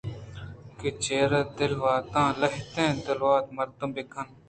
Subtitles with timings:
[0.77, 4.27] کہ چرے دلوتاں لہتیں دلوت مردم بہ کن